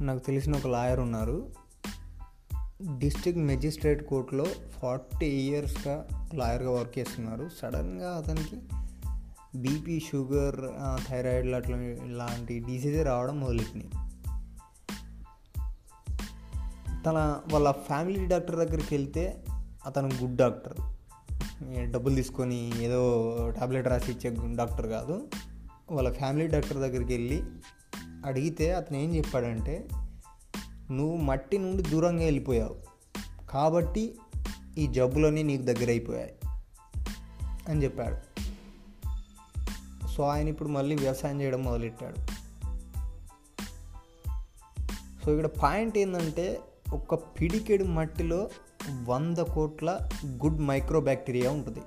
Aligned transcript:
నాకు 0.00 0.18
తెలిసిన 0.18 0.56
ఒక 0.56 0.66
లాయర్ 0.66 1.00
ఉన్నారు. 1.00 1.52
డిస్ట్రిక్ట్ 2.98 3.42
మెజిస్ట్రేట్ 3.42 4.06
కోర్టులో 4.06 4.44
ఫార్టీ 4.82 5.26
ఇయర్స్గా 5.26 6.06
లాయర్గా 6.34 6.70
వర్క్ 6.70 6.98
చేస్తున్నారు. 6.98 7.50
సడన్గా 7.62 8.16
అతనికి 8.16 8.56
బీపీ 9.58 10.00
షుగర్ 10.00 10.56
థైరాయిడ్ 11.08 11.54
అట్లా 11.54 11.76
ఇలాంటి 11.78 12.58
డిసీజే 12.58 13.02
రావడం 13.02 13.40
మొదలెట్టినాయి 13.40 13.90
తన 17.02 17.40
వాళ్ళ 17.52 17.70
ఫ్యామిలీ 17.70 18.26
డాక్టర్ 18.26 18.56
దగ్గరికి 18.56 18.94
వెళ్తే 18.94 19.44
అతను 19.86 20.10
గుడ్ 20.22 20.36
డాక్టర్. 20.36 20.74
డబ్బులు 21.90 22.14
తీసుకొని 22.14 22.84
ఏదో 22.84 23.32
టాబ్లెట్ 23.60 23.88
రాసి 23.88 24.12
ఇచ్చే 24.12 24.36
డాక్టర్ 24.56 24.86
కాదు. 24.86 25.28
వాళ్ళ 25.90 26.12
ఫ్యామిలీ 26.12 26.46
డాక్టర్ 26.46 26.76
దగ్గరికి 26.76 27.12
వెళ్ళి 27.12 27.42
అడిగితే 28.26 28.74
అతను 28.74 28.96
ఏం 28.96 29.16
చెప్పాడంటే 29.16 29.88
నువ్వు 30.90 31.16
మట్టి 31.16 31.58
నుండి 31.58 31.82
దూరంగా 31.82 32.24
వెళ్ళిపోయావు. 32.24 32.76
కాబట్టి 33.50 34.16
ఈ 34.78 34.86
జబ్బులన్నీ 34.86 35.42
నీకు 35.42 35.62
దగ్గర 35.62 35.88
అయిపోయాయి 35.88 36.34
అని 37.68 37.82
చెప్పాడు. 37.84 38.16
సో 40.06 40.22
ఆయన 40.22 40.48
ఇప్పుడు 40.48 40.68
మళ్ళీ 40.68 40.96
వ్యవసాయం 40.96 41.40
చేయడం 41.40 41.62
మొదలెట్టాడు. 41.62 42.16
సో 45.24 45.32
ఇక్కడ 45.32 45.46
పాయింట్ 45.46 45.98
ఏంటంటే 45.98 46.60
ఒక 46.92 47.14
పిడికెడు 47.14 47.84
మట్టిలో 47.84 48.50
వంద 49.04 49.36
కోట్ల 49.36 50.08
గుడ్ 50.26 50.60
మైక్రో 50.60 51.00
బ్యాక్టీరియా 51.00 51.50
ఉంటుంది. 51.50 51.80